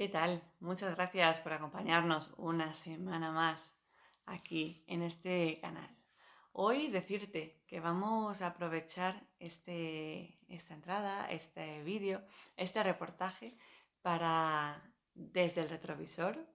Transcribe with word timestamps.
¿Qué 0.00 0.08
tal? 0.08 0.42
Muchas 0.60 0.94
gracias 0.94 1.40
por 1.40 1.52
acompañarnos 1.52 2.30
una 2.38 2.72
semana 2.72 3.32
más 3.32 3.74
aquí 4.24 4.82
en 4.86 5.02
este 5.02 5.60
canal. 5.60 5.94
Hoy 6.52 6.88
decirte 6.88 7.62
que 7.66 7.80
vamos 7.80 8.40
a 8.40 8.46
aprovechar 8.46 9.28
este, 9.38 10.38
esta 10.48 10.72
entrada, 10.72 11.30
este 11.30 11.82
vídeo, 11.82 12.22
este 12.56 12.82
reportaje 12.82 13.58
para 14.00 14.82
desde 15.12 15.60
el 15.60 15.68
retrovisor, 15.68 16.48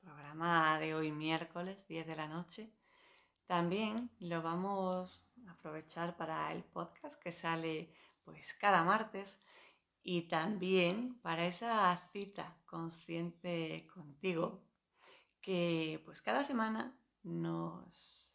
programa 0.00 0.78
de 0.78 0.94
hoy 0.94 1.10
miércoles 1.10 1.84
10 1.88 2.06
de 2.06 2.14
la 2.14 2.28
noche. 2.28 2.72
También 3.48 4.08
lo 4.20 4.40
vamos 4.40 5.28
a 5.48 5.50
aprovechar 5.50 6.16
para 6.16 6.52
el 6.52 6.62
podcast 6.62 7.20
que 7.20 7.32
sale 7.32 7.92
pues 8.24 8.54
cada 8.54 8.84
martes 8.84 9.40
y 10.02 10.22
también 10.22 11.18
para 11.22 11.46
esa 11.46 11.96
cita 12.12 12.56
consciente 12.66 13.86
contigo 13.94 14.60
que 15.40 16.00
pues 16.04 16.22
cada 16.22 16.44
semana 16.44 16.96
nos, 17.22 18.30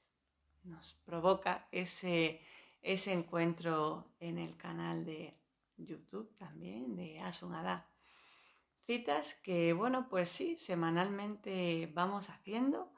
nos 0.63 0.93
provoca 1.05 1.67
ese, 1.71 2.41
ese 2.81 3.13
encuentro 3.13 4.13
en 4.19 4.37
el 4.37 4.55
canal 4.57 5.05
de 5.05 5.37
YouTube 5.77 6.33
también 6.35 6.95
de 6.95 7.19
Asunada. 7.19 7.87
Citas 8.79 9.35
que, 9.35 9.73
bueno, 9.73 10.07
pues 10.09 10.29
sí, 10.29 10.57
semanalmente 10.57 11.91
vamos 11.93 12.29
haciendo 12.29 12.93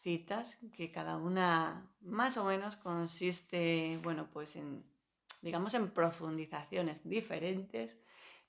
citas 0.00 0.58
que 0.74 0.90
cada 0.90 1.18
una 1.18 1.90
más 2.00 2.36
o 2.38 2.44
menos 2.44 2.76
consiste, 2.76 4.00
bueno, 4.02 4.30
pues 4.30 4.56
en 4.56 4.84
digamos, 5.40 5.74
en 5.74 5.90
profundizaciones 5.90 7.00
diferentes, 7.04 7.96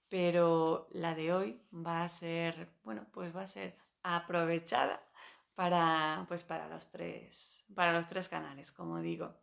pero 0.10 0.88
la 0.92 1.16
de 1.16 1.34
hoy 1.34 1.62
va 1.74 2.04
a 2.04 2.10
ser, 2.10 2.70
bueno, 2.84 3.08
pues 3.12 3.36
va 3.36 3.42
a 3.44 3.48
ser 3.48 3.78
aprovechada 4.04 5.02
para, 5.56 6.26
pues 6.28 6.44
para 6.44 6.68
los 6.68 6.90
tres, 6.90 7.64
para 7.76 7.94
los 7.94 8.08
tres 8.08 8.28
canales, 8.30 8.72
como 8.72 9.02
digo. 9.02 9.36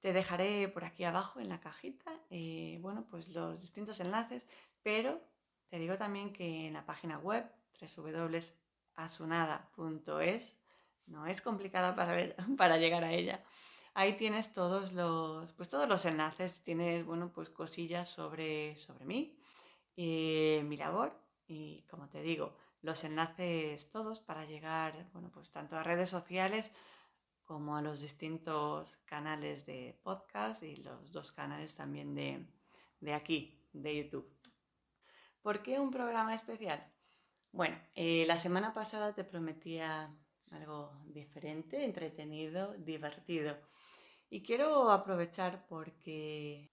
Te 0.00 0.12
dejaré 0.12 0.68
por 0.68 0.84
aquí 0.84 1.02
abajo 1.04 1.40
en 1.40 1.48
la 1.48 1.60
cajita, 1.60 2.12
eh, 2.30 2.78
bueno, 2.80 3.06
pues 3.10 3.28
los 3.30 3.60
distintos 3.60 3.98
enlaces, 3.98 4.46
pero 4.82 5.20
te 5.68 5.78
digo 5.78 5.96
también 5.96 6.32
que 6.32 6.68
en 6.68 6.74
la 6.74 6.86
página 6.86 7.18
web 7.18 7.44
www.asunada.es 7.96 10.56
no 11.06 11.26
es 11.26 11.40
complicada 11.40 11.96
para, 11.96 12.36
para 12.56 12.76
llegar 12.76 13.02
a 13.02 13.12
ella 13.12 13.42
Ahí 13.94 14.16
tienes 14.16 14.52
todos 14.52 14.92
los, 14.92 15.52
pues 15.54 15.68
todos 15.68 15.88
los 15.88 16.04
enlaces, 16.04 16.62
tienes, 16.62 17.04
bueno, 17.04 17.32
pues 17.32 17.50
cosillas 17.50 18.08
sobre, 18.08 18.76
sobre 18.76 19.04
mí, 19.04 19.38
eh, 19.96 20.62
mi 20.64 20.76
labor 20.76 21.18
y, 21.46 21.82
como 21.90 22.08
te 22.08 22.22
digo, 22.22 22.56
los 22.82 23.02
enlaces 23.04 23.90
todos 23.90 24.20
para 24.20 24.44
llegar, 24.44 25.08
bueno, 25.12 25.30
pues 25.32 25.50
tanto 25.50 25.76
a 25.76 25.82
redes 25.82 26.10
sociales 26.10 26.70
como 27.44 27.76
a 27.76 27.82
los 27.82 28.00
distintos 28.00 28.96
canales 29.06 29.64
de 29.64 29.98
podcast 30.02 30.62
y 30.62 30.76
los 30.76 31.10
dos 31.10 31.32
canales 31.32 31.74
también 31.74 32.14
de, 32.14 33.14
aquí, 33.14 33.66
de 33.72 34.04
YouTube. 34.04 34.30
¿Por 35.40 35.62
qué 35.62 35.80
un 35.80 35.90
programa 35.90 36.34
especial? 36.34 36.92
Bueno, 37.50 37.80
eh, 37.94 38.24
la 38.26 38.38
semana 38.38 38.74
pasada 38.74 39.14
te 39.14 39.24
prometía 39.24 40.14
algo 40.50 40.92
diferente, 41.06 41.84
entretenido, 41.84 42.74
divertido. 42.78 43.56
Y 44.30 44.42
quiero 44.42 44.90
aprovechar 44.90 45.66
porque 45.68 46.70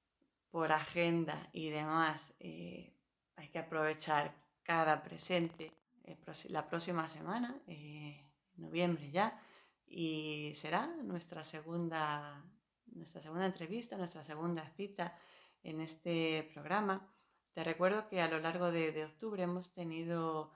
por 0.49 0.71
agenda 0.71 1.49
y 1.53 1.69
demás 1.69 2.33
eh, 2.39 2.93
hay 3.35 3.49
que 3.49 3.59
aprovechar 3.59 4.33
cada 4.63 5.03
presente 5.03 5.71
eh, 6.03 6.17
la 6.49 6.67
próxima 6.67 7.07
semana, 7.09 7.61
eh, 7.67 8.25
noviembre 8.55 9.11
ya, 9.11 9.39
y 9.85 10.53
será 10.55 10.87
nuestra 10.87 11.43
segunda, 11.43 12.43
nuestra 12.87 13.21
segunda 13.21 13.45
entrevista, 13.45 13.97
nuestra 13.97 14.23
segunda 14.23 14.67
cita 14.69 15.17
en 15.63 15.81
este 15.81 16.49
programa. 16.53 17.13
Te 17.53 17.63
recuerdo 17.63 18.07
que 18.07 18.21
a 18.21 18.27
lo 18.27 18.39
largo 18.39 18.71
de, 18.71 18.91
de 18.91 19.05
octubre 19.05 19.43
hemos 19.43 19.71
tenido 19.71 20.51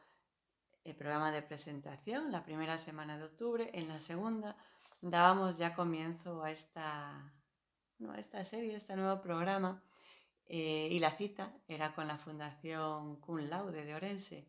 el 0.89 0.95
programa 0.95 1.31
de 1.31 1.44
presentación, 1.44 2.31
la 2.31 2.44
primera 2.44 2.79
semana 2.79 3.17
de 3.17 3.25
octubre, 3.25 3.69
en 3.73 3.88
la 3.88 4.01
segunda 4.01 4.57
dábamos 5.01 5.57
ya 5.57 5.75
comienzo 5.75 6.44
a 6.44 6.51
esta, 6.51 7.31
esta 8.17 8.44
serie, 8.44 8.73
a 8.73 8.77
este 8.77 8.95
nuevo 8.95 9.22
programa. 9.22 9.83
Eh, 10.47 10.89
y 10.91 10.97
la 10.97 11.11
cita 11.11 11.53
era 11.67 11.94
con 11.94 12.07
la 12.07 12.17
Fundación 12.17 13.17
Kun 13.22 13.49
Laude 13.49 13.85
de 13.85 13.94
Orense. 13.94 14.47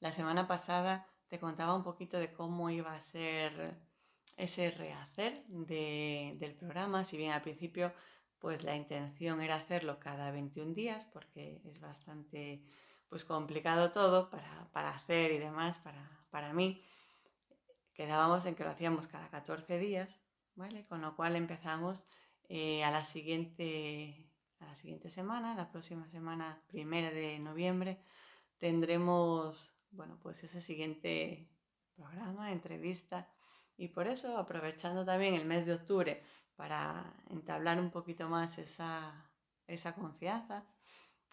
La 0.00 0.10
semana 0.10 0.48
pasada 0.48 1.06
te 1.28 1.38
contaba 1.38 1.74
un 1.74 1.84
poquito 1.84 2.18
de 2.18 2.32
cómo 2.32 2.68
iba 2.68 2.92
a 2.92 3.00
ser 3.00 3.78
ese 4.36 4.72
rehacer 4.72 5.44
del 5.46 6.56
programa, 6.56 7.04
si 7.04 7.16
bien 7.16 7.30
al 7.30 7.42
principio 7.42 7.92
pues 8.40 8.64
la 8.64 8.74
intención 8.74 9.40
era 9.40 9.54
hacerlo 9.54 10.00
cada 10.00 10.32
21 10.32 10.74
días 10.74 11.04
porque 11.06 11.62
es 11.64 11.80
bastante 11.80 12.64
pues 13.08 13.24
complicado 13.24 13.92
todo 13.92 14.30
para, 14.30 14.68
para 14.72 14.90
hacer 14.90 15.32
y 15.32 15.38
demás 15.38 15.78
para, 15.78 16.10
para 16.30 16.52
mí 16.52 16.82
quedábamos 17.94 18.44
en 18.44 18.54
que 18.54 18.64
lo 18.64 18.70
hacíamos 18.70 19.06
cada 19.06 19.30
14 19.30 19.78
días, 19.78 20.20
¿vale? 20.56 20.84
Con 20.84 21.00
lo 21.00 21.16
cual 21.16 21.36
empezamos 21.36 22.04
eh, 22.48 22.84
a, 22.84 22.90
la 22.90 23.04
siguiente, 23.04 24.30
a 24.60 24.66
la 24.66 24.74
siguiente 24.74 25.10
semana, 25.10 25.54
la 25.54 25.70
próxima 25.70 26.08
semana, 26.08 26.60
primera 26.66 27.10
de 27.10 27.38
noviembre, 27.38 28.00
tendremos, 28.58 29.72
bueno, 29.90 30.18
pues 30.20 30.42
ese 30.44 30.60
siguiente 30.60 31.48
programa, 31.94 32.50
entrevista, 32.50 33.28
y 33.76 33.88
por 33.88 34.06
eso, 34.08 34.36
aprovechando 34.38 35.04
también 35.04 35.34
el 35.34 35.46
mes 35.46 35.66
de 35.66 35.74
octubre 35.74 36.22
para 36.56 37.14
entablar 37.30 37.80
un 37.80 37.90
poquito 37.90 38.28
más 38.28 38.58
esa, 38.58 39.30
esa 39.66 39.94
confianza 39.94 40.64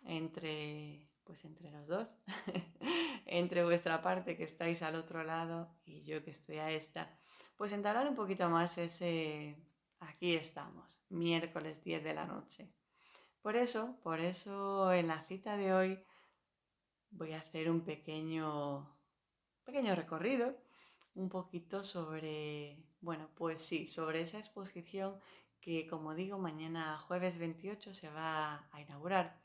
entre 0.04 1.11
pues 1.24 1.46
entre 1.46 1.72
los 1.72 1.88
dos, 1.88 2.16
entre 3.26 3.64
vuestra 3.64 4.02
parte 4.02 4.36
que 4.36 4.44
estáis 4.44 4.82
al 4.82 4.96
otro 4.96 5.24
lado 5.24 5.70
y 5.86 6.02
yo 6.04 6.24
que 6.24 6.32
estoy 6.32 6.58
a 6.58 6.72
esta, 6.72 7.10
pues 7.56 7.72
entablar 7.72 8.08
un 8.08 8.16
poquito 8.16 8.50
más 8.50 8.78
ese, 8.78 9.56
aquí 10.00 10.36
estamos, 10.36 11.00
miércoles 11.10 11.84
10 11.84 12.04
de 12.04 12.14
la 12.14 12.26
noche. 12.26 12.72
Por 13.42 13.56
eso, 13.56 13.98
por 14.04 14.20
eso 14.20 14.94
en 14.94 15.08
la 15.08 15.24
cita 15.24 15.58
de 15.58 15.74
hoy 15.74 16.04
voy 17.10 17.34
a 17.34 17.40
hacer 17.40 17.70
un 17.70 17.82
pequeño, 17.82 18.88
pequeño 19.64 19.96
recorrido, 19.96 20.56
un 21.16 21.30
poquito 21.30 21.84
sobre, 21.84 22.78
bueno, 23.02 23.30
pues 23.36 23.64
sí, 23.64 23.88
sobre 23.88 24.22
esa 24.22 24.38
exposición 24.38 25.20
que 25.60 25.88
como 25.88 26.16
digo, 26.16 26.40
mañana 26.40 26.98
jueves 26.98 27.38
28 27.38 27.94
se 27.94 28.10
va 28.10 28.68
a 28.72 28.82
inaugurar. 28.82 29.41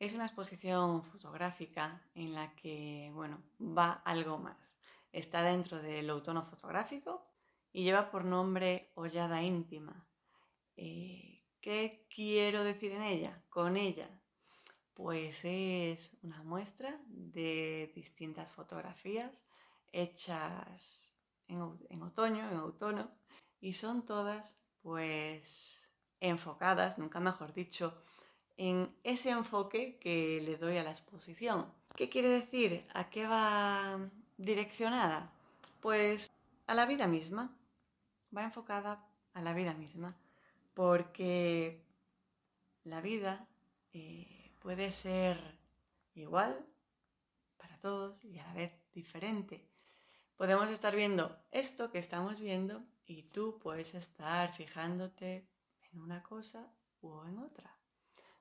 Es 0.00 0.14
una 0.14 0.24
exposición 0.24 1.04
fotográfica 1.04 2.00
en 2.14 2.32
la 2.32 2.54
que, 2.54 3.10
bueno, 3.12 3.42
va 3.60 4.00
algo 4.06 4.38
más. 4.38 4.78
Está 5.12 5.42
dentro 5.42 5.82
del 5.82 6.08
outono 6.08 6.42
fotográfico 6.42 7.26
y 7.70 7.84
lleva 7.84 8.10
por 8.10 8.24
nombre 8.24 8.92
Hollada 8.94 9.42
Íntima. 9.42 10.08
Eh, 10.74 11.44
¿Qué 11.60 12.06
quiero 12.08 12.64
decir 12.64 12.92
en 12.92 13.02
ella? 13.02 13.42
Con 13.50 13.76
ella, 13.76 14.08
pues 14.94 15.44
es 15.44 16.16
una 16.22 16.42
muestra 16.44 16.98
de 17.06 17.92
distintas 17.94 18.50
fotografías 18.50 19.44
hechas 19.92 21.14
en, 21.46 21.60
otoño, 22.00 22.50
en 22.50 22.56
outono, 22.56 23.10
y 23.60 23.74
son 23.74 24.06
todas 24.06 24.58
pues 24.80 25.86
enfocadas, 26.20 26.96
nunca 26.96 27.20
mejor 27.20 27.52
dicho, 27.52 28.02
en 28.60 28.94
ese 29.04 29.30
enfoque 29.30 29.96
que 29.96 30.38
le 30.42 30.58
doy 30.58 30.76
a 30.76 30.82
la 30.82 30.90
exposición. 30.90 31.72
¿Qué 31.96 32.10
quiere 32.10 32.28
decir? 32.28 32.84
¿A 32.92 33.08
qué 33.08 33.26
va 33.26 33.98
direccionada? 34.36 35.32
Pues 35.80 36.30
a 36.66 36.74
la 36.74 36.84
vida 36.84 37.06
misma. 37.06 37.56
Va 38.36 38.44
enfocada 38.44 39.02
a 39.32 39.40
la 39.40 39.54
vida 39.54 39.72
misma. 39.72 40.14
Porque 40.74 41.82
la 42.84 43.00
vida 43.00 43.48
eh, 43.94 44.52
puede 44.58 44.92
ser 44.92 45.38
igual 46.14 46.66
para 47.56 47.78
todos 47.78 48.22
y 48.26 48.38
a 48.40 48.46
la 48.48 48.52
vez 48.52 48.72
diferente. 48.92 49.66
Podemos 50.36 50.68
estar 50.68 50.94
viendo 50.94 51.34
esto 51.50 51.90
que 51.90 51.98
estamos 51.98 52.42
viendo 52.42 52.82
y 53.06 53.22
tú 53.22 53.58
puedes 53.58 53.94
estar 53.94 54.52
fijándote 54.52 55.48
en 55.90 56.00
una 56.02 56.22
cosa 56.22 56.70
o 57.00 57.24
en 57.24 57.38
otra. 57.38 57.79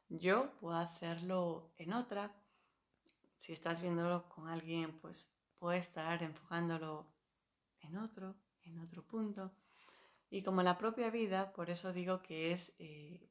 Yo 0.09 0.51
puedo 0.59 0.75
hacerlo 0.75 1.71
en 1.77 1.93
otra. 1.93 2.35
Si 3.37 3.53
estás 3.53 3.81
viéndolo 3.81 4.27
con 4.27 4.47
alguien, 4.47 4.99
pues 4.99 5.31
puede 5.59 5.77
estar 5.77 6.23
enfocándolo 6.23 7.05
en 7.81 7.97
otro, 7.97 8.35
en 8.63 8.79
otro 8.79 9.03
punto. 9.03 9.51
Y 10.31 10.41
como 10.41 10.63
la 10.63 10.77
propia 10.77 11.11
vida, 11.11 11.53
por 11.53 11.69
eso 11.69 11.93
digo 11.93 12.21
que 12.23 12.51
es 12.51 12.73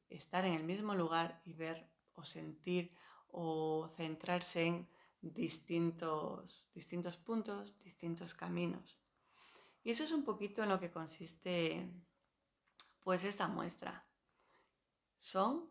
estar 0.09 0.45
en 0.45 0.53
el 0.53 0.63
mismo 0.63 0.95
lugar 0.95 1.41
y 1.45 1.53
ver 1.53 1.89
o 2.13 2.23
sentir 2.23 2.95
o 3.27 3.89
centrarse 3.95 4.65
en 4.65 4.89
distintos, 5.21 6.69
distintos 6.73 7.17
puntos, 7.17 7.77
distintos 7.83 8.33
caminos. 8.33 8.97
Y 9.83 9.91
eso 9.91 10.03
es 10.05 10.11
un 10.11 10.23
poquito 10.23 10.63
en 10.63 10.69
lo 10.69 10.79
que 10.79 10.91
consiste 10.91 11.89
pues 13.01 13.23
esta 13.23 13.47
muestra. 13.47 14.05
Son 15.17 15.69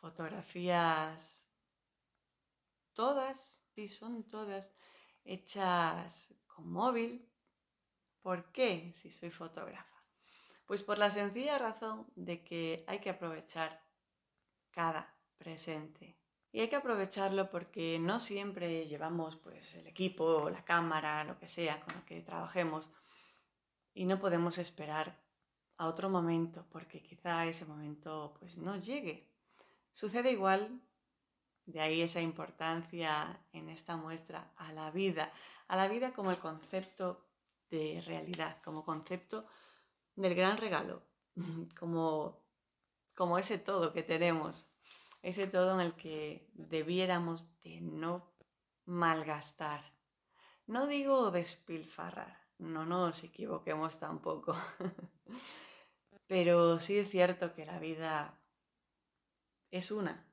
fotografías 0.00 1.46
todas, 2.94 3.62
sí, 3.74 3.88
son 3.88 4.24
todas 4.24 4.72
hechas 5.24 6.34
con 6.46 6.70
móvil. 6.70 7.28
¿Por 8.22 8.50
qué 8.52 8.92
si 8.96 9.10
soy 9.10 9.30
fotógrafa? 9.30 10.02
Pues 10.66 10.82
por 10.82 10.98
la 10.98 11.10
sencilla 11.10 11.58
razón 11.58 12.06
de 12.16 12.42
que 12.42 12.84
hay 12.88 12.98
que 12.98 13.10
aprovechar 13.10 13.84
cada 14.70 15.14
presente. 15.38 16.18
Y 16.50 16.60
hay 16.60 16.68
que 16.68 16.76
aprovecharlo 16.76 17.50
porque 17.50 17.98
no 17.98 18.18
siempre 18.18 18.86
llevamos 18.86 19.36
pues 19.36 19.74
el 19.74 19.86
equipo, 19.86 20.48
la 20.48 20.64
cámara, 20.64 21.22
lo 21.24 21.38
que 21.38 21.48
sea 21.48 21.80
con 21.82 21.94
lo 21.94 22.04
que 22.04 22.22
trabajemos 22.22 22.90
y 23.92 24.06
no 24.06 24.18
podemos 24.18 24.58
esperar 24.58 25.18
a 25.78 25.86
otro 25.86 26.08
momento 26.08 26.66
porque 26.70 27.02
quizá 27.02 27.46
ese 27.46 27.64
momento 27.66 28.34
pues 28.38 28.56
no 28.56 28.76
llegue. 28.76 29.35
Sucede 29.96 30.30
igual, 30.30 30.78
de 31.64 31.80
ahí 31.80 32.02
esa 32.02 32.20
importancia 32.20 33.40
en 33.54 33.70
esta 33.70 33.96
muestra 33.96 34.52
a 34.58 34.70
la 34.74 34.90
vida, 34.90 35.32
a 35.68 35.76
la 35.76 35.88
vida 35.88 36.12
como 36.12 36.30
el 36.30 36.38
concepto 36.38 37.24
de 37.70 38.02
realidad, 38.04 38.58
como 38.62 38.84
concepto 38.84 39.46
del 40.14 40.34
gran 40.34 40.58
regalo, 40.58 41.02
como, 41.80 42.44
como 43.14 43.38
ese 43.38 43.56
todo 43.56 43.94
que 43.94 44.02
tenemos, 44.02 44.66
ese 45.22 45.46
todo 45.46 45.72
en 45.72 45.80
el 45.80 45.94
que 45.94 46.46
debiéramos 46.52 47.46
de 47.62 47.80
no 47.80 48.34
malgastar. 48.84 49.82
No 50.66 50.86
digo 50.86 51.30
despilfarrar, 51.30 52.38
no 52.58 52.84
nos 52.84 53.24
equivoquemos 53.24 53.98
tampoco, 53.98 54.54
pero 56.26 56.80
sí 56.80 56.98
es 56.98 57.08
cierto 57.08 57.54
que 57.54 57.64
la 57.64 57.78
vida 57.78 58.38
es 59.76 59.90
una. 59.90 60.26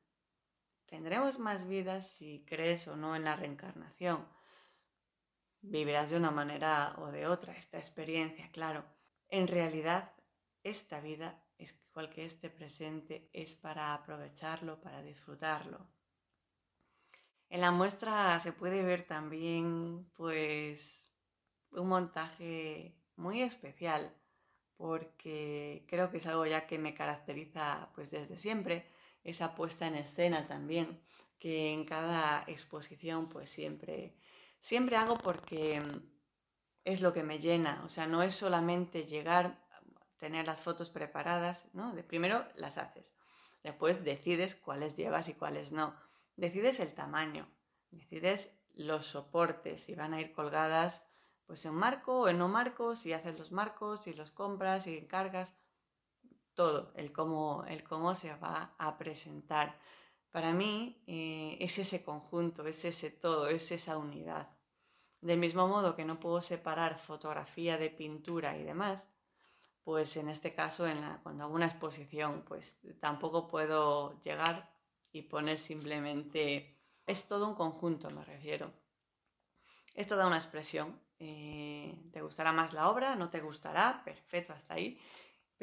Tendremos 0.85 1.39
más 1.39 1.67
vidas 1.67 2.07
si 2.07 2.45
crees 2.45 2.87
o 2.87 2.95
no 2.95 3.15
en 3.15 3.23
la 3.23 3.35
reencarnación. 3.35 4.27
Vivirás 5.61 6.11
de 6.11 6.17
una 6.17 6.31
manera 6.31 6.95
o 6.99 7.07
de 7.11 7.27
otra 7.27 7.53
esta 7.53 7.77
experiencia, 7.79 8.49
claro. 8.51 8.85
En 9.29 9.47
realidad, 9.47 10.11
esta 10.63 10.99
vida, 10.99 11.41
es 11.57 11.75
igual 11.89 12.09
que 12.09 12.25
este 12.25 12.49
presente, 12.49 13.29
es 13.33 13.53
para 13.53 13.93
aprovecharlo, 13.93 14.81
para 14.81 15.01
disfrutarlo. 15.01 15.87
En 17.49 17.61
la 17.61 17.71
muestra 17.71 18.39
se 18.39 18.53
puede 18.53 18.83
ver 18.83 19.07
también, 19.07 20.11
pues, 20.15 21.11
un 21.71 21.87
montaje 21.87 22.95
muy 23.15 23.41
especial, 23.41 24.15
porque 24.75 25.85
creo 25.87 26.11
que 26.11 26.17
es 26.17 26.27
algo 26.27 26.45
ya 26.45 26.67
que 26.67 26.77
me 26.77 26.93
caracteriza, 26.93 27.89
pues, 27.95 28.11
desde 28.11 28.37
siempre, 28.37 28.92
esa 29.23 29.55
puesta 29.55 29.87
en 29.87 29.95
escena 29.95 30.47
también, 30.47 31.01
que 31.39 31.73
en 31.73 31.85
cada 31.85 32.43
exposición, 32.47 33.29
pues, 33.29 33.49
siempre, 33.49 34.15
siempre 34.61 34.95
hago 34.95 35.17
porque 35.17 35.81
es 36.83 37.01
lo 37.01 37.13
que 37.13 37.23
me 37.23 37.39
llena. 37.39 37.81
O 37.85 37.89
sea, 37.89 38.07
no 38.07 38.23
es 38.23 38.35
solamente 38.35 39.05
llegar, 39.05 39.59
tener 40.17 40.45
las 40.45 40.61
fotos 40.61 40.89
preparadas, 40.89 41.67
¿no? 41.73 41.93
De 41.93 42.03
primero 42.03 42.45
las 42.55 42.77
haces. 42.77 43.13
Después 43.63 44.03
decides 44.03 44.55
cuáles 44.55 44.95
llevas 44.95 45.29
y 45.29 45.33
cuáles 45.33 45.71
no. 45.71 45.95
Decides 46.35 46.79
el 46.79 46.93
tamaño, 46.93 47.47
decides 47.91 48.53
los 48.73 49.05
soportes, 49.05 49.83
si 49.83 49.95
van 49.95 50.13
a 50.13 50.19
ir 50.19 50.33
colgadas 50.33 51.03
pues 51.45 51.65
en 51.65 51.73
marco 51.75 52.21
o 52.21 52.29
en 52.29 52.37
no 52.37 52.47
marco, 52.47 52.95
si 52.95 53.13
haces 53.13 53.37
los 53.37 53.51
marcos, 53.51 54.03
si 54.03 54.13
los 54.13 54.31
compras, 54.31 54.85
si 54.85 54.97
encargas, 54.97 55.55
todo, 56.55 56.91
el 56.95 57.11
cómo, 57.11 57.65
el 57.67 57.83
cómo 57.83 58.15
se 58.15 58.35
va 58.35 58.75
a 58.77 58.97
presentar. 58.97 59.77
Para 60.31 60.53
mí 60.53 61.03
eh, 61.07 61.57
es 61.59 61.77
ese 61.77 62.03
conjunto, 62.03 62.65
es 62.65 62.85
ese 62.85 63.11
todo, 63.11 63.47
es 63.47 63.71
esa 63.71 63.97
unidad. 63.97 64.50
Del 65.21 65.39
mismo 65.39 65.67
modo 65.67 65.95
que 65.95 66.05
no 66.05 66.19
puedo 66.19 66.41
separar 66.41 67.00
fotografía 67.00 67.77
de 67.77 67.89
pintura 67.89 68.57
y 68.57 68.63
demás, 68.63 69.09
pues 69.83 70.17
en 70.17 70.29
este 70.29 70.53
caso, 70.53 70.88
en 70.88 71.01
la, 71.01 71.19
cuando 71.23 71.44
hago 71.44 71.53
una 71.53 71.67
exposición, 71.67 72.44
pues 72.47 72.77
tampoco 73.00 73.47
puedo 73.47 74.19
llegar 74.21 74.73
y 75.11 75.23
poner 75.23 75.59
simplemente... 75.59 76.77
Es 77.05 77.27
todo 77.27 77.47
un 77.47 77.55
conjunto, 77.55 78.09
me 78.09 78.23
refiero. 78.23 78.71
Esto 79.94 80.15
da 80.15 80.25
una 80.25 80.38
expresión. 80.38 81.00
Eh, 81.19 82.09
¿Te 82.11 82.21
gustará 82.21 82.53
más 82.53 82.73
la 82.73 82.89
obra? 82.89 83.15
¿No 83.15 83.29
te 83.29 83.41
gustará? 83.41 84.01
Perfecto, 84.05 84.53
hasta 84.53 84.75
ahí. 84.75 84.97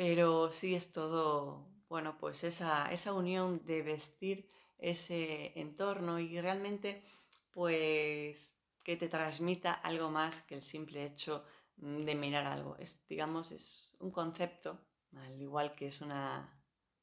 Pero 0.00 0.50
sí 0.50 0.74
es 0.74 0.92
todo, 0.92 1.68
bueno, 1.90 2.16
pues 2.16 2.42
esa, 2.42 2.90
esa 2.90 3.12
unión 3.12 3.66
de 3.66 3.82
vestir 3.82 4.50
ese 4.78 5.52
entorno 5.60 6.18
y 6.18 6.40
realmente, 6.40 7.04
pues 7.50 8.56
que 8.82 8.96
te 8.96 9.10
transmita 9.10 9.74
algo 9.74 10.08
más 10.08 10.40
que 10.40 10.54
el 10.54 10.62
simple 10.62 11.04
hecho 11.04 11.44
de 11.76 12.14
mirar 12.14 12.46
algo. 12.46 12.76
Es, 12.78 13.06
digamos, 13.10 13.52
es 13.52 13.94
un 14.00 14.10
concepto, 14.10 14.80
al 15.18 15.38
igual 15.38 15.74
que 15.74 15.88
es 15.88 16.00
una, 16.00 16.50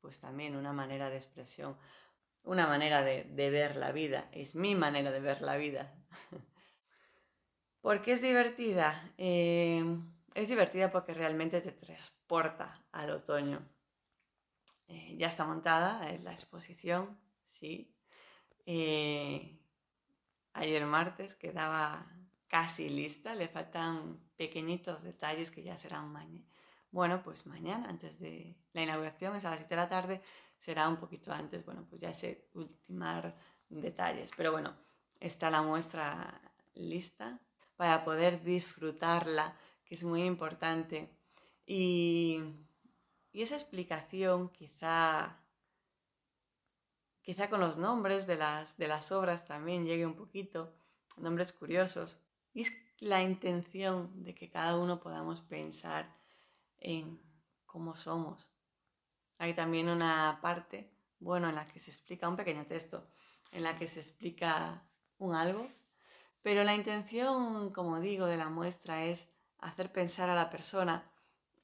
pues 0.01 0.17
también 0.17 0.55
una 0.55 0.73
manera 0.73 1.11
de 1.11 1.17
expresión, 1.17 1.77
una 2.45 2.65
manera 2.65 3.03
de, 3.03 3.25
ver 3.35 3.75
la 3.75 3.91
vida. 3.91 4.27
Es 4.31 4.55
mi 4.55 4.73
manera 4.73 5.11
de 5.11 5.19
ver 5.19 5.43
la 5.43 5.55
vida. 5.57 5.93
¿Por 7.81 8.01
qué 8.01 8.13
es 8.13 8.23
divertida? 8.23 9.13
Eh, 9.19 9.85
es 10.37 10.49
divertida 10.49 10.91
porque 10.91 11.15
realmente 11.15 11.61
te 11.61 11.71
transporta 11.71 12.85
al 12.91 13.09
otoño. 13.09 13.67
Eh, 14.87 15.15
ya 15.17 15.29
está 15.29 15.45
montada 15.45 16.11
en 16.11 16.23
la 16.23 16.31
exposición, 16.31 17.19
sí. 17.47 17.91
Eh, 18.67 19.59
ayer 20.53 20.85
martes 20.85 21.33
quedaba 21.33 22.05
casi 22.47 22.87
lista, 22.87 23.33
le 23.33 23.47
faltan 23.47 24.19
pequeñitos 24.35 25.01
detalles 25.01 25.49
que 25.49 25.63
ya 25.63 25.75
serán 25.75 26.11
mañana. 26.11 26.45
Bueno, 26.91 27.23
pues 27.23 27.47
mañana, 27.47 27.89
antes 27.89 28.19
de 28.19 28.55
la 28.73 28.83
inauguración, 28.83 29.35
es 29.35 29.43
a 29.43 29.49
las 29.49 29.59
7 29.59 29.73
de 29.73 29.81
la 29.81 29.89
tarde, 29.89 30.21
será 30.59 30.87
un 30.87 30.97
poquito 30.97 31.33
antes, 31.33 31.65
bueno, 31.65 31.83
pues 31.89 31.99
ya 31.99 32.13
sé 32.13 32.47
ultimar 32.53 33.35
detalles. 33.69 34.29
Pero 34.37 34.51
bueno, 34.51 34.77
está 35.19 35.49
la 35.49 35.63
muestra 35.63 36.39
lista 36.75 37.39
para 37.75 38.05
poder 38.05 38.43
disfrutarla, 38.43 39.57
que 39.87 39.95
es 39.95 40.03
muy 40.03 40.23
importante. 40.23 41.09
Y, 41.65 42.43
y 43.31 43.41
esa 43.41 43.55
explicación 43.55 44.49
quizá 44.49 45.41
Quizá 47.27 47.49
con 47.49 47.59
los 47.59 47.77
nombres 47.77 48.25
de 48.25 48.37
las, 48.37 48.77
de 48.77 48.87
las 48.87 49.11
obras 49.11 49.43
también 49.43 49.83
llegue 49.83 50.05
un 50.05 50.15
poquito, 50.15 50.73
nombres 51.17 51.51
curiosos. 51.51 52.21
Y 52.53 52.61
es 52.61 52.71
la 53.01 53.21
intención 53.21 54.23
de 54.23 54.33
que 54.33 54.49
cada 54.49 54.77
uno 54.77 55.01
podamos 55.01 55.41
pensar 55.41 56.09
en 56.77 57.21
cómo 57.65 57.97
somos. 57.97 58.49
Hay 59.39 59.53
también 59.53 59.89
una 59.89 60.39
parte, 60.41 60.89
bueno, 61.19 61.49
en 61.49 61.55
la 61.55 61.65
que 61.65 61.81
se 61.81 61.91
explica 61.91 62.29
un 62.29 62.37
pequeño 62.37 62.65
texto, 62.65 63.05
en 63.51 63.63
la 63.63 63.77
que 63.77 63.87
se 63.87 63.99
explica 63.99 64.87
un 65.17 65.35
algo, 65.35 65.69
pero 66.41 66.63
la 66.63 66.75
intención, 66.75 67.73
como 67.73 67.99
digo, 67.99 68.25
de 68.27 68.37
la 68.37 68.47
muestra 68.47 69.03
es 69.03 69.29
hacer 69.59 69.91
pensar 69.91 70.29
a 70.29 70.35
la 70.35 70.49
persona 70.49 71.11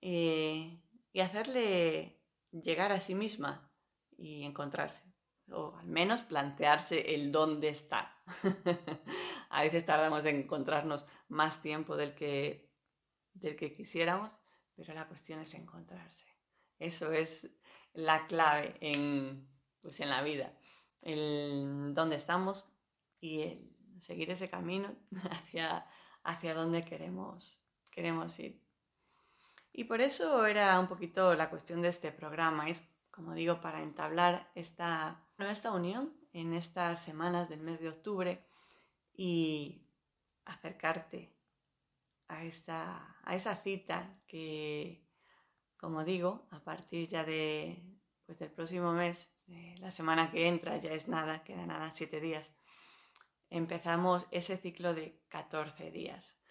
eh, 0.01 0.81
y 1.11 1.19
hacerle 1.19 2.19
llegar 2.51 2.91
a 2.91 2.99
sí 2.99 3.15
misma 3.15 3.71
y 4.17 4.43
encontrarse 4.43 5.13
o 5.51 5.75
al 5.77 5.87
menos 5.87 6.21
plantearse 6.21 7.13
el 7.13 7.31
dónde 7.31 7.69
está. 7.69 8.17
a 9.49 9.63
veces 9.63 9.85
tardamos 9.85 10.25
en 10.25 10.37
encontrarnos 10.37 11.05
más 11.27 11.61
tiempo 11.61 11.95
del 11.97 12.15
que, 12.15 12.71
del 13.33 13.55
que 13.55 13.73
quisiéramos, 13.73 14.31
pero 14.75 14.93
la 14.93 15.07
cuestión 15.07 15.39
es 15.39 15.53
encontrarse. 15.53 16.25
Eso 16.79 17.11
es 17.11 17.49
la 17.93 18.25
clave 18.27 18.75
en, 18.81 19.47
pues 19.81 19.99
en 19.99 20.09
la 20.09 20.23
vida, 20.23 20.57
el 21.01 21.93
dónde 21.93 22.15
estamos 22.15 22.65
y 23.19 23.41
el 23.41 23.75
seguir 23.99 24.31
ese 24.31 24.49
camino 24.49 24.95
hacia, 25.31 25.85
hacia 26.23 26.55
dónde 26.55 26.83
queremos, 26.83 27.62
queremos 27.93 28.37
ir. 28.39 28.61
Y 29.71 29.85
por 29.85 30.01
eso 30.01 30.45
era 30.45 30.79
un 30.79 30.87
poquito 30.87 31.33
la 31.35 31.49
cuestión 31.49 31.81
de 31.81 31.89
este 31.89 32.11
programa, 32.11 32.67
es 32.67 32.81
como 33.11 33.35
digo, 33.35 33.61
para 33.61 33.81
entablar 33.81 34.49
esta, 34.55 35.23
esta 35.37 35.71
unión 35.71 36.13
en 36.33 36.53
estas 36.53 37.03
semanas 37.03 37.47
del 37.47 37.61
mes 37.61 37.79
de 37.79 37.89
octubre 37.89 38.43
y 39.13 39.85
acercarte 40.45 41.31
a, 42.27 42.43
esta, 42.43 43.17
a 43.23 43.35
esa 43.35 43.55
cita 43.57 44.19
que, 44.27 45.05
como 45.77 46.03
digo, 46.03 46.47
a 46.49 46.63
partir 46.63 47.07
ya 47.07 47.23
de, 47.23 47.83
pues 48.25 48.39
del 48.39 48.49
próximo 48.49 48.93
mes, 48.93 49.29
la 49.77 49.91
semana 49.91 50.31
que 50.31 50.47
entra, 50.47 50.77
ya 50.77 50.91
es 50.91 51.07
nada, 51.07 51.43
queda 51.43 51.67
nada, 51.67 51.91
siete 51.93 52.19
días, 52.19 52.55
empezamos 53.51 54.25
ese 54.31 54.57
ciclo 54.57 54.95
de 54.95 55.21
14 55.29 55.91
días 55.91 56.42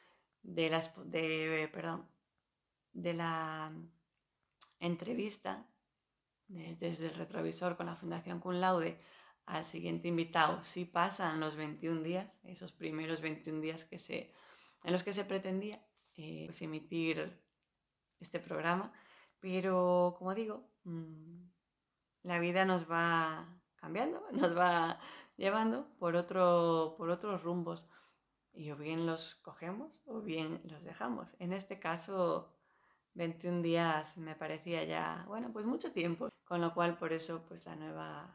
de, 0.43 0.71
las, 0.71 0.93
de, 1.11 1.69
perdón, 1.73 2.09
de 2.93 3.15
la 3.15 3.73
entrevista 4.79 5.67
desde 6.49 7.07
el 7.07 7.15
retrovisor 7.15 7.77
con 7.77 7.87
la 7.87 7.97
Fundación 7.97 8.41
Cum 8.41 8.55
Laude 8.55 9.01
al 9.47 9.65
siguiente 9.65 10.09
invitado, 10.09 10.63
si 10.63 10.85
pasan 10.85 11.41
los 11.41 11.57
21 11.57 12.03
días, 12.03 12.39
esos 12.45 12.73
primeros 12.73 13.21
21 13.21 13.61
días 13.61 13.85
que 13.85 13.99
se, 13.99 14.33
en 14.85 14.93
los 14.93 15.03
que 15.03 15.15
se 15.15 15.25
pretendía 15.25 15.85
eh, 16.17 16.45
pues, 16.47 16.63
emitir 16.63 17.41
este 18.21 18.39
programa, 18.39 18.93
pero 19.41 20.15
como 20.19 20.35
digo, 20.35 20.69
mm, 20.85 21.45
la 22.23 22.39
vida 22.39 22.65
nos 22.65 22.89
va 22.91 23.49
cambiando, 23.77 24.23
nos 24.33 24.57
va 24.57 25.01
llevando 25.37 25.89
por, 25.99 26.15
otro, 26.15 26.95
por 26.97 27.11
otros 27.11 27.43
rumbos 27.43 27.87
y 28.55 28.71
o 28.71 28.77
bien 28.77 29.07
los 29.07 29.37
cogemos 29.37 29.93
o 30.07 30.21
bien 30.21 30.61
los 30.65 30.85
dejamos. 30.85 31.35
En 31.39 31.53
este 31.53 31.79
caso, 31.79 32.53
21 33.15 33.63
días 33.63 34.17
me 34.17 34.35
parecía 34.35 34.85
ya, 34.85 35.25
bueno, 35.29 35.53
pues 35.53 35.67
mucho 35.67 35.93
tiempo, 35.93 36.31
con 36.45 36.61
lo 36.61 36.75
cual 36.75 36.97
por 36.97 37.13
eso 37.13 37.45
pues 37.47 37.65
la 37.65 37.77
nueva 37.77 38.35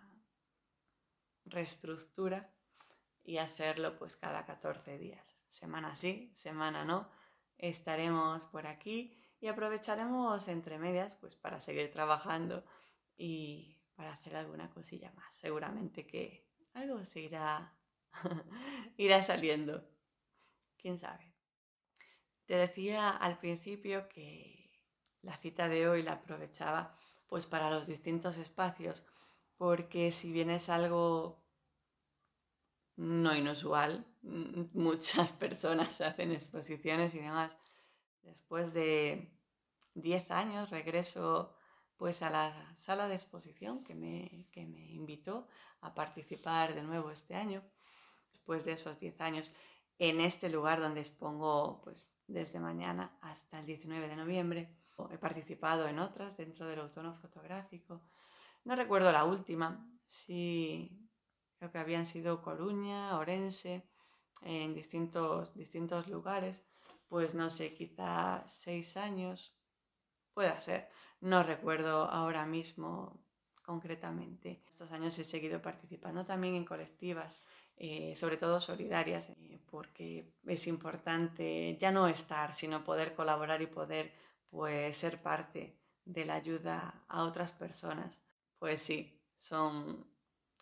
reestructura 1.46 2.52
y 3.24 3.38
hacerlo 3.38 3.98
pues 3.98 4.16
cada 4.16 4.46
14 4.46 4.98
días, 4.98 5.38
semana 5.50 5.96
sí, 5.96 6.32
semana 6.36 6.86
no, 6.86 7.10
estaremos 7.58 8.44
por 8.46 8.68
aquí 8.68 9.18
y 9.40 9.48
aprovecharemos 9.48 10.48
entre 10.48 10.78
medias 10.78 11.16
pues 11.16 11.36
para 11.36 11.60
seguir 11.60 11.92
trabajando 11.92 12.64
y 13.18 13.78
para 13.96 14.14
hacer 14.14 14.36
alguna 14.36 14.70
cosilla 14.70 15.12
más. 15.14 15.36
Seguramente 15.36 16.06
que 16.06 16.48
algo 16.74 17.04
se 17.04 17.22
irá, 17.22 17.74
irá 18.98 19.24
saliendo. 19.24 19.84
¿Quién 20.78 20.98
sabe? 20.98 21.34
Te 22.46 22.56
decía 22.56 23.10
al 23.10 23.40
principio 23.40 24.08
que 24.08 24.72
la 25.22 25.38
cita 25.38 25.68
de 25.68 25.90
hoy 25.90 26.04
la 26.04 26.14
aprovechaba 26.14 26.98
pues 27.28 27.46
para 27.46 27.70
los 27.70 27.88
distintos 27.88 28.38
espacios, 28.38 29.04
porque 29.58 30.12
si 30.12 30.32
bien 30.32 30.50
es 30.50 30.70
algo 30.70 31.44
no 32.96 33.36
inusual, 33.36 34.06
muchas 34.22 35.32
personas 35.32 36.02
hacen 36.02 36.32
exposiciones 36.32 37.14
y 37.16 37.20
demás, 37.20 37.58
después 38.22 38.74
de 38.74 39.32
10 39.96 40.32
años 40.32 40.70
regreso 40.70 41.54
pues 41.98 42.22
a 42.22 42.30
la 42.30 42.76
sala 42.78 43.08
de 43.08 43.16
exposición 43.16 43.84
que 43.84 43.96
me, 43.96 44.48
que 44.52 44.66
me 44.68 44.92
invitó 44.92 45.48
a 45.82 45.96
participar 45.96 46.76
de 46.76 46.84
nuevo 46.84 47.10
este 47.10 47.34
año, 47.34 47.64
después 48.32 48.64
de 48.66 48.74
esos 48.74 49.00
10 49.00 49.20
años 49.22 49.52
en 50.00 50.22
este 50.22 50.50
lugar 50.50 50.80
donde 50.80 51.02
expongo 51.02 51.82
pues 51.84 52.08
desde 52.28 52.60
mañana 52.60 53.18
hasta 53.22 53.60
el 53.60 53.66
19 53.66 54.08
de 54.08 54.16
noviembre. 54.16 54.78
He 55.12 55.18
participado 55.18 55.88
en 55.88 56.00
otras 56.00 56.38
dentro 56.38 56.68
del 56.68 56.80
autónomo 56.80 57.16
fotográfico. 57.18 58.02
No 58.66 58.76
recuerdo 58.76 59.12
la 59.12 59.26
última, 59.26 59.88
sí 60.06 61.08
creo 61.58 61.72
que 61.72 61.78
habían 61.78 62.06
sido 62.06 62.42
Coruña, 62.42 63.18
Orense, 63.18 63.88
en 64.42 64.74
distintos, 64.74 65.56
distintos 65.56 66.08
lugares, 66.08 66.64
pues 67.08 67.34
no 67.34 67.50
sé, 67.50 67.74
quizá 67.74 68.46
seis 68.48 68.98
años, 68.98 69.56
puede 70.34 70.60
ser, 70.62 70.90
no 71.22 71.44
recuerdo 71.44 72.04
ahora 72.06 72.46
mismo 72.46 73.20
concretamente. 73.64 74.64
Estos 74.70 74.92
años 74.92 75.18
he 75.20 75.24
seguido 75.24 75.62
participando 75.62 76.26
también 76.26 76.56
en 76.56 76.66
colectivas, 76.66 77.42
eh, 77.78 78.16
sobre 78.16 78.38
todo 78.38 78.60
solidarias, 78.60 79.30
eh, 79.30 79.60
porque 79.70 80.34
es 80.48 80.68
importante 80.68 81.78
ya 81.80 81.92
no 81.92 82.08
estar, 82.08 82.54
sino 82.54 82.84
poder 82.84 83.14
colaborar 83.14 83.62
y 83.62 83.68
poder 83.68 84.14
pues, 84.50 84.98
ser 84.98 85.22
parte 85.22 85.78
de 86.06 86.26
la 86.26 86.36
ayuda 86.36 87.06
a 87.08 87.24
otras 87.24 87.52
personas. 87.52 88.22
Pues 88.60 88.82
sí, 88.82 89.22
son 89.38 90.06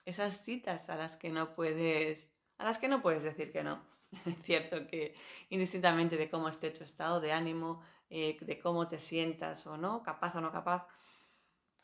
esas 0.05 0.43
citas 0.43 0.89
a 0.89 0.95
las 0.97 1.15
que 1.15 1.29
no 1.29 1.55
puedes, 1.55 2.29
a 2.57 2.65
las 2.65 2.79
que 2.79 2.87
no 2.87 3.01
puedes 3.01 3.23
decir 3.23 3.51
que 3.51 3.63
no. 3.63 3.81
Es 4.25 4.41
cierto 4.43 4.87
que 4.87 5.15
indistintamente 5.49 6.17
de 6.17 6.29
cómo 6.29 6.49
esté 6.49 6.71
tu 6.71 6.83
estado 6.83 7.21
de 7.21 7.31
ánimo, 7.31 7.81
eh, 8.09 8.37
de 8.41 8.59
cómo 8.59 8.87
te 8.87 8.99
sientas 8.99 9.65
o 9.67 9.77
no, 9.77 10.03
capaz 10.03 10.35
o 10.35 10.41
no 10.41 10.51
capaz, 10.51 10.87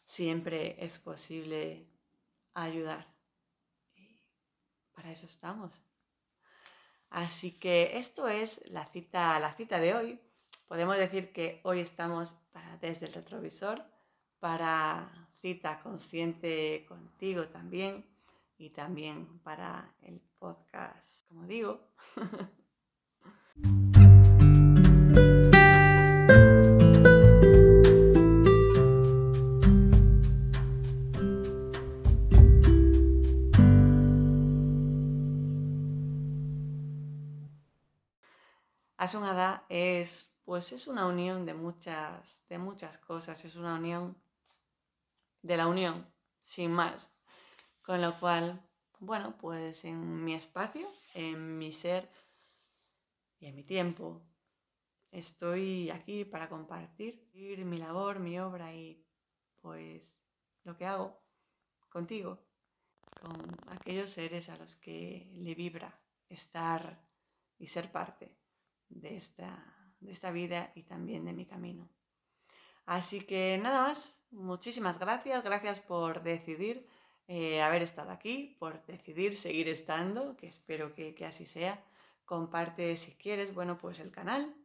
siempre 0.05 0.75
es 0.83 0.99
posible 0.99 1.87
ayudar. 2.53 3.10
Para 5.01 5.13
eso 5.13 5.25
estamos. 5.25 5.81
Así 7.09 7.53
que 7.53 7.97
esto 7.97 8.27
es 8.27 8.61
la 8.69 8.85
cita, 8.85 9.39
la 9.39 9.51
cita 9.55 9.79
de 9.79 9.95
hoy. 9.95 10.19
Podemos 10.67 10.95
decir 10.95 11.33
que 11.33 11.59
hoy 11.63 11.79
estamos 11.79 12.35
desde 12.79 13.07
el 13.07 13.13
retrovisor 13.13 13.83
para 14.39 15.11
cita 15.41 15.81
consciente 15.81 16.85
contigo 16.87 17.47
también 17.47 18.05
y 18.59 18.69
también 18.69 19.39
para 19.39 19.91
el 20.03 20.21
podcast, 20.37 21.27
como 21.27 21.47
digo. 21.47 21.81
Asunada 39.11 39.65
es, 39.67 40.33
pues 40.45 40.71
es 40.71 40.87
una 40.87 41.05
unión 41.05 41.45
de 41.45 41.53
muchas, 41.53 42.45
de 42.47 42.57
muchas 42.57 42.97
cosas, 42.97 43.43
es 43.43 43.57
una 43.57 43.75
unión 43.75 44.15
de 45.41 45.57
la 45.57 45.67
unión, 45.67 46.09
sin 46.37 46.71
más. 46.71 47.11
Con 47.81 48.01
lo 48.01 48.17
cual, 48.21 48.65
bueno, 48.99 49.35
pues 49.37 49.83
en 49.83 50.23
mi 50.23 50.33
espacio, 50.33 50.87
en 51.13 51.57
mi 51.57 51.73
ser 51.73 52.09
y 53.37 53.47
en 53.47 53.55
mi 53.55 53.65
tiempo, 53.65 54.21
estoy 55.11 55.89
aquí 55.89 56.23
para 56.23 56.47
compartir 56.47 57.29
mi 57.33 57.79
labor, 57.79 58.19
mi 58.19 58.39
obra 58.39 58.73
y 58.73 59.05
pues 59.59 60.17
lo 60.63 60.77
que 60.77 60.85
hago 60.85 61.21
contigo, 61.89 62.47
con 63.19 63.57
aquellos 63.67 64.11
seres 64.11 64.47
a 64.47 64.55
los 64.55 64.77
que 64.77 65.29
le 65.33 65.53
vibra 65.53 65.99
estar 66.29 67.05
y 67.57 67.67
ser 67.67 67.91
parte 67.91 68.40
de 68.91 69.17
esta, 69.17 69.75
de 69.99 70.11
esta 70.11 70.31
vida 70.31 70.71
y 70.75 70.83
también 70.83 71.25
de 71.25 71.33
mi 71.33 71.45
camino. 71.45 71.89
Así 72.85 73.21
que 73.21 73.59
nada 73.61 73.81
más, 73.81 74.19
muchísimas 74.31 74.99
gracias, 74.99 75.43
gracias 75.43 75.79
por 75.79 76.21
decidir 76.23 76.87
eh, 77.27 77.61
haber 77.61 77.81
estado 77.81 78.11
aquí, 78.11 78.55
por 78.59 78.85
decidir 78.85 79.37
seguir 79.37 79.69
estando, 79.69 80.35
que 80.35 80.47
espero 80.47 80.93
que, 80.93 81.15
que 81.15 81.25
así 81.25 81.45
sea. 81.45 81.83
Comparte 82.25 82.97
si 82.97 83.15
quieres, 83.15 83.53
bueno, 83.53 83.77
pues 83.77 83.99
el 83.99 84.11
canal. 84.11 84.55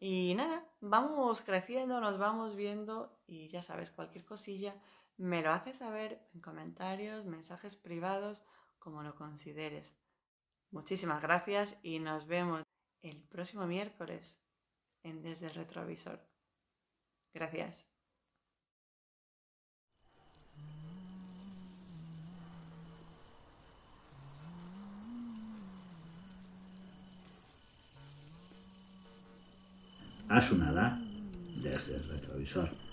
Y 0.00 0.34
nada, 0.36 0.64
vamos 0.80 1.42
creciendo, 1.42 2.00
nos 2.00 2.18
vamos 2.18 2.54
viendo 2.54 3.18
y 3.26 3.48
ya 3.48 3.62
sabes, 3.62 3.90
cualquier 3.90 4.24
cosilla 4.24 4.74
me 5.16 5.42
lo 5.42 5.50
haces 5.50 5.78
saber 5.78 6.24
en 6.32 6.40
comentarios, 6.40 7.26
mensajes 7.26 7.74
privados, 7.74 8.44
como 8.78 9.02
lo 9.02 9.16
consideres. 9.16 9.92
Muchísimas 10.70 11.20
gracias 11.20 11.76
y 11.82 11.98
nos 11.98 12.26
vemos 12.26 12.62
el 13.02 13.22
próximo 13.24 13.66
miércoles 13.66 14.38
en 15.02 15.22
Desde 15.22 15.46
el 15.46 15.54
Retrovisor. 15.54 16.20
Gracias. 17.32 17.86
Asunada 30.28 31.00
desde 31.62 31.96
el 31.96 32.08
retrovisor. 32.08 32.87